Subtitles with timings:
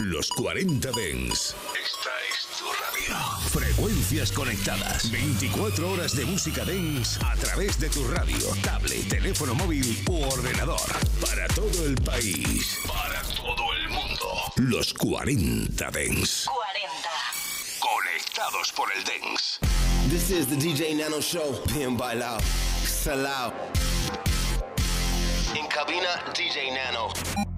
[0.00, 1.54] Los 40 Dens.
[1.74, 3.50] Esta es tu radio.
[3.50, 5.10] Frecuencias conectadas.
[5.10, 10.80] 24 horas de música Dens a través de tu radio, tablet, teléfono móvil u ordenador.
[11.20, 12.78] Para todo el país.
[12.88, 14.52] Para todo el mundo.
[14.56, 16.46] Los 40 Dens.
[16.46, 17.10] 40.
[17.78, 19.60] Conectados por el Dens.
[20.08, 21.62] This is the DJ Nano Show.
[21.74, 22.40] Bien bailado.
[22.86, 23.52] Salao.
[25.54, 27.49] En cabina, DJ Nano.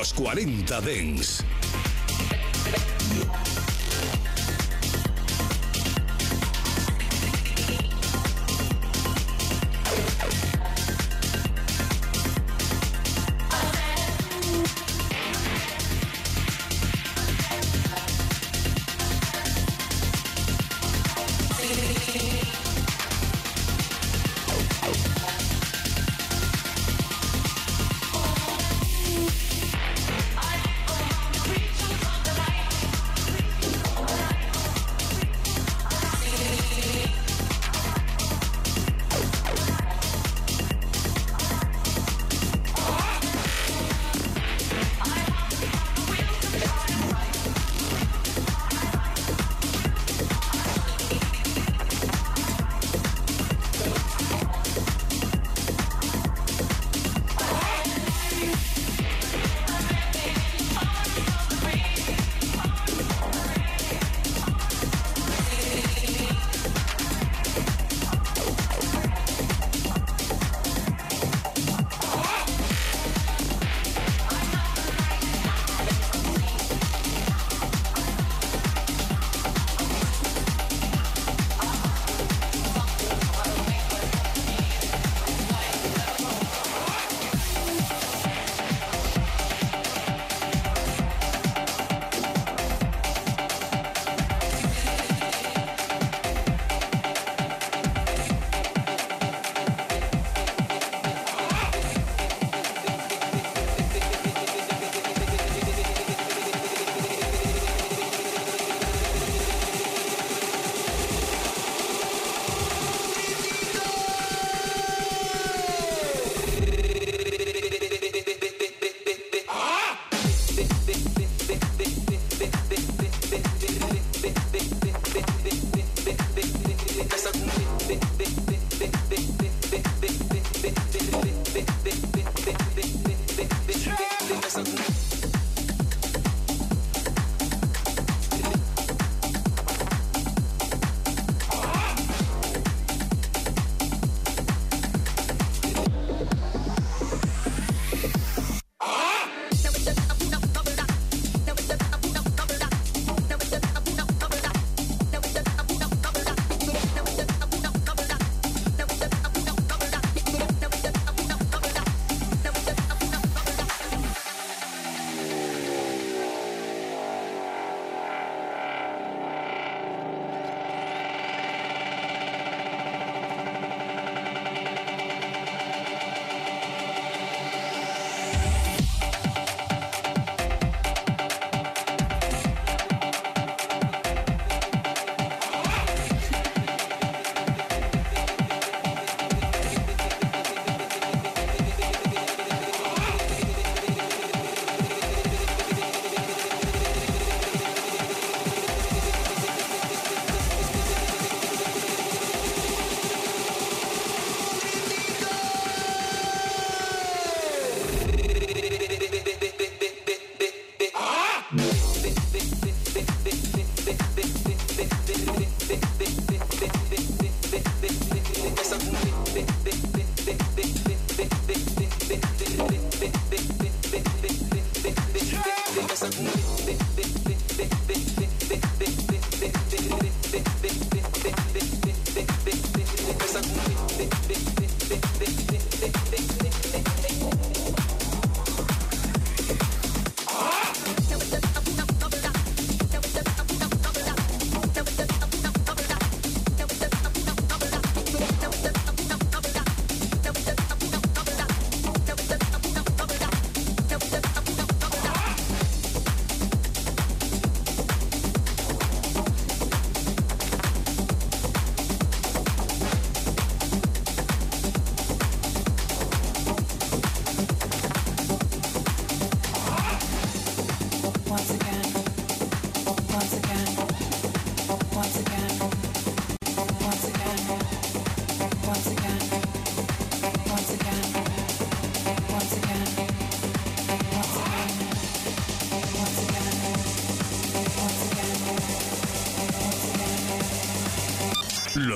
[0.00, 1.29] Los 40 Dens.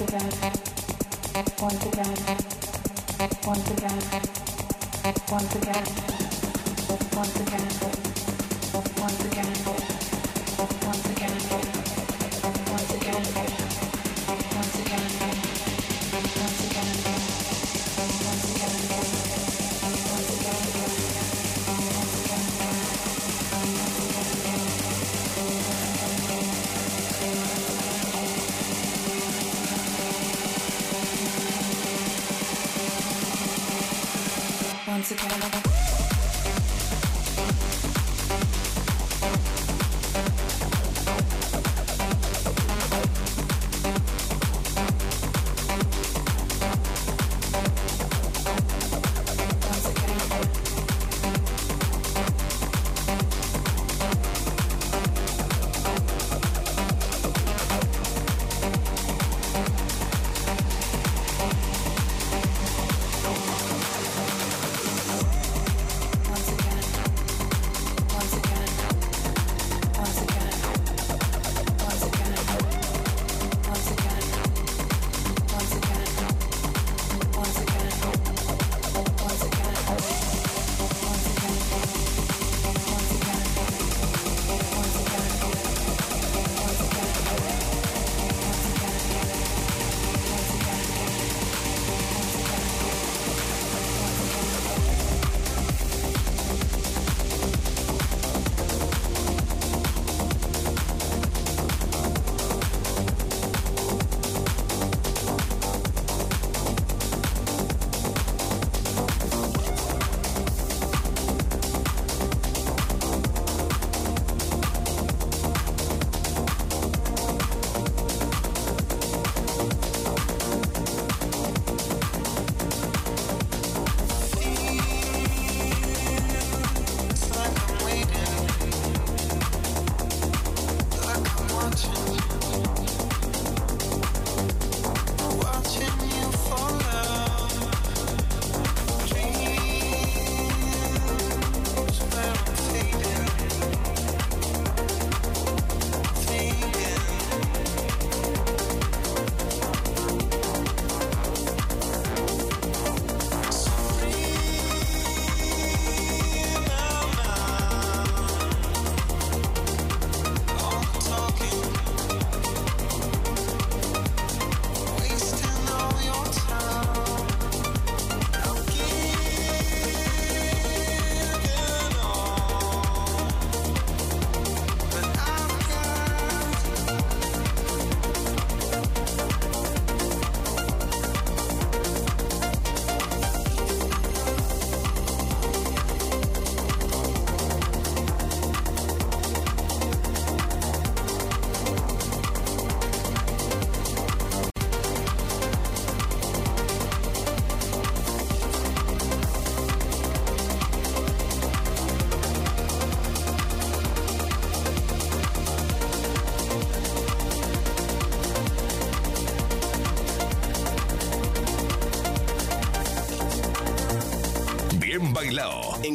[0.00, 2.14] once again,
[5.30, 5.84] once again,
[7.16, 8.09] once again.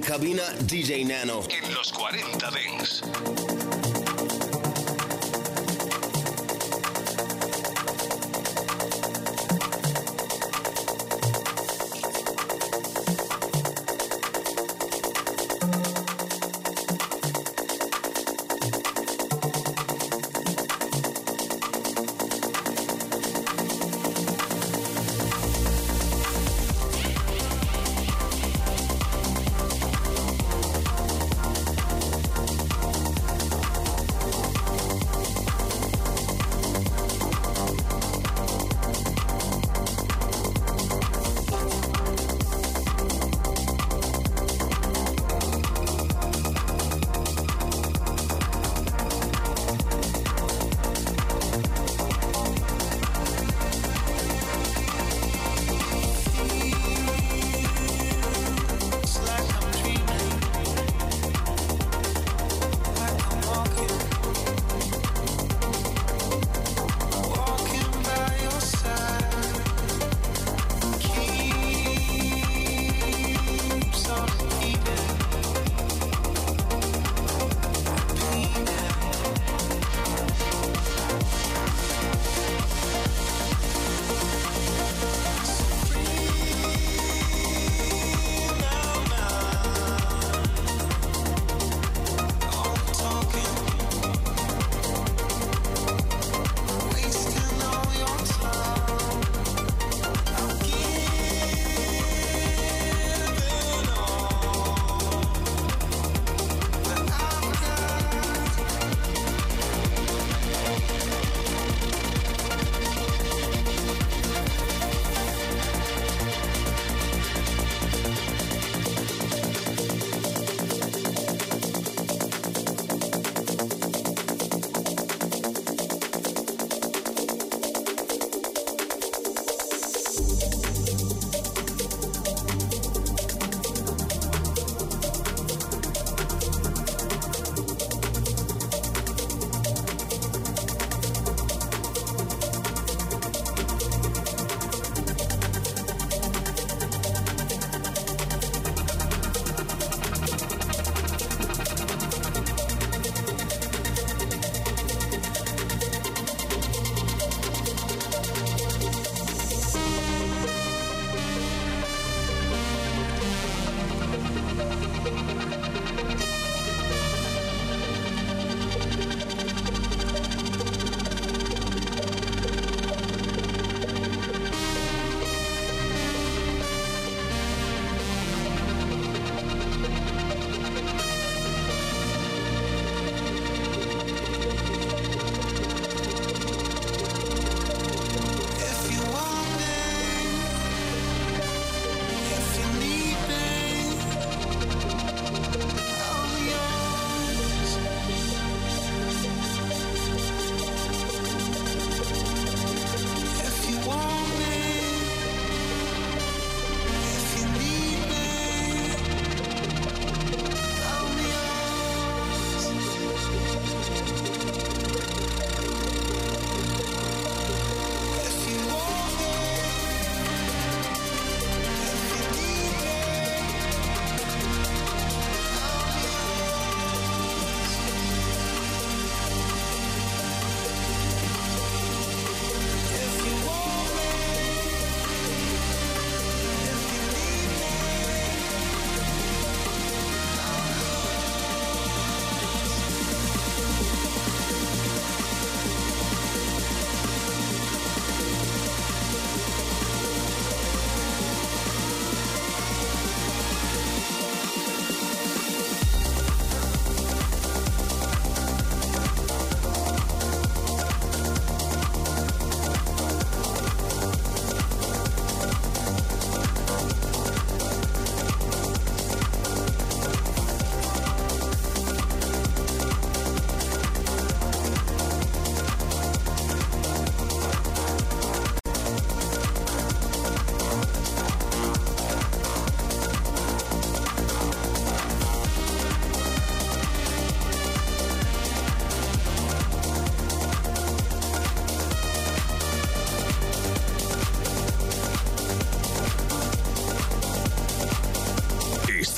[0.05, 1.41] Cabina DJ Nano.
[1.49, 3.01] En los 40 Dents.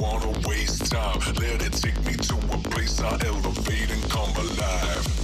[0.00, 1.20] wanna waste time.
[1.40, 5.23] Let it take me to a place I elevate and come alive.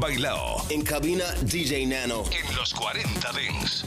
[0.00, 0.64] Bailao.
[0.70, 2.24] En cabina DJ Nano.
[2.30, 3.84] En los 40 Dings.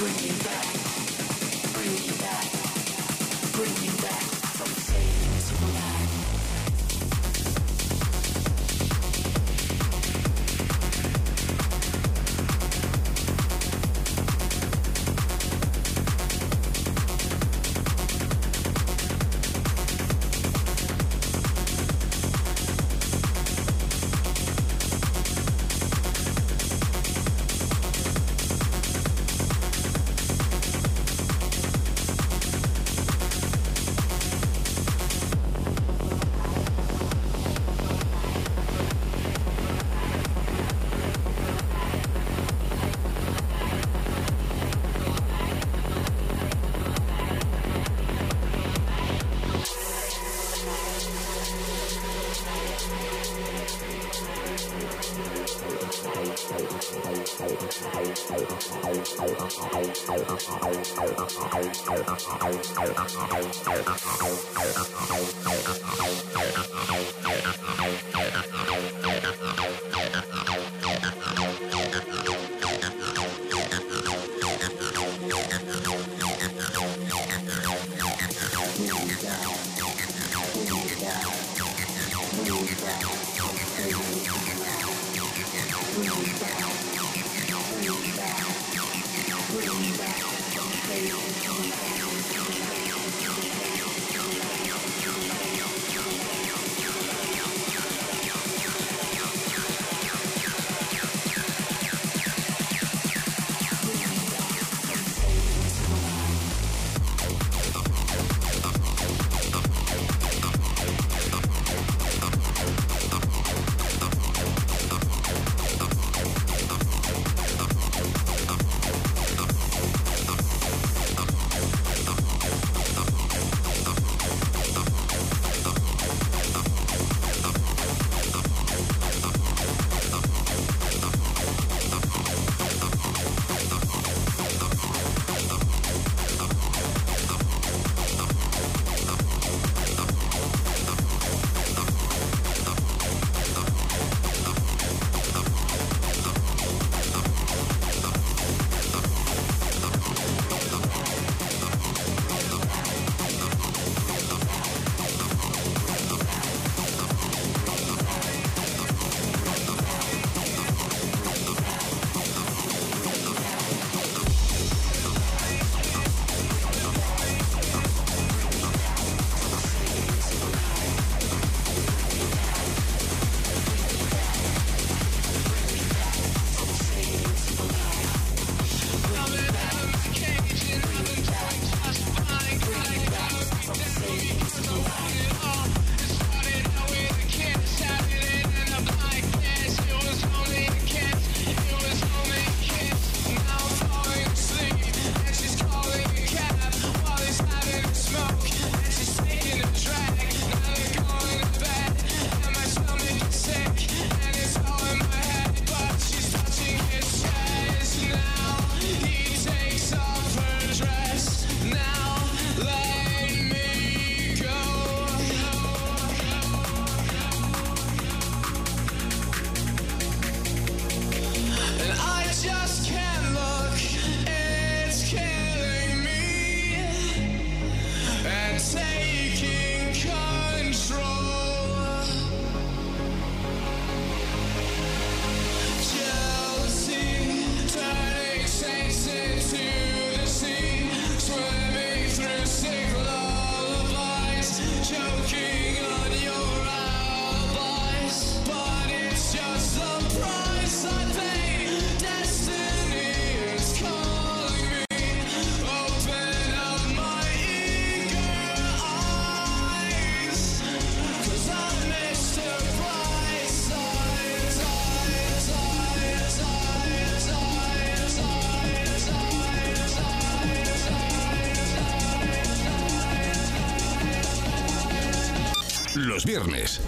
[0.00, 0.16] Bring
[1.92, 2.50] me back.
[3.52, 4.39] Bring me back.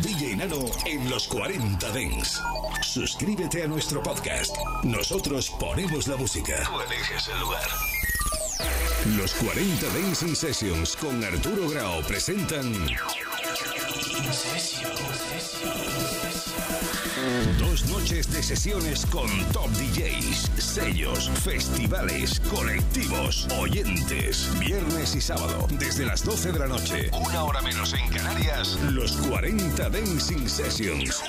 [0.00, 2.40] DJ Nano en los 40 Dents.
[2.82, 4.56] Suscríbete a nuestro podcast.
[4.82, 6.54] Nosotros ponemos la música.
[6.64, 7.68] Tú eliges el lugar.
[9.16, 12.72] Los 40 Dancing Sessions con Arturo Grau presentan.
[17.58, 24.48] Dos noches de sesiones con top DJs, sellos, festivales, colectivos, oyentes.
[24.58, 29.12] Viernes y sábado, desde las 12 de la noche, una hora menos en Canarias, los
[29.12, 31.22] 40 Dancing Sessions.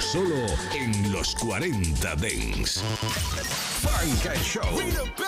[0.00, 2.80] Solo en los 40 Dance.
[3.82, 5.23] Funk Show.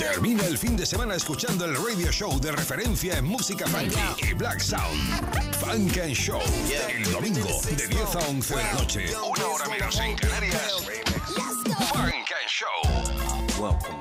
[0.00, 4.32] Termina el fin de semana escuchando el radio show de referencia en música funky y
[4.32, 4.98] black sound.
[5.56, 6.40] Funk and Show.
[6.88, 9.04] El domingo de 10 a 11 de la noche.
[9.14, 10.86] Una hora menos en Canarias.
[11.92, 13.99] Funk and Show.